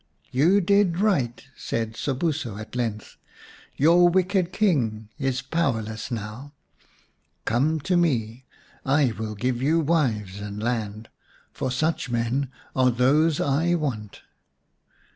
"You 0.31 0.61
did 0.61 0.99
right," 0.99 1.43
said 1.55 1.93
Sobuso 1.95 2.57
at 2.57 2.75
length. 2.75 3.17
"Your 3.77 4.09
wicked 4.09 4.51
King 4.51 5.09
is 5.19 5.43
powerless 5.43 6.09
now. 6.09 6.53
Come 7.45 7.79
to 7.81 7.95
me; 7.95 8.43
I 8.83 9.11
will 9.15 9.35
give 9.35 9.61
you 9.61 9.79
wives 9.79 10.39
and 10.39 10.57
lands, 10.63 11.07
for 11.53 11.69
such 11.69 12.09
men 12.09 12.49
are 12.75 12.89
those 12.89 13.39
I 13.39 13.75
want." 13.75 14.21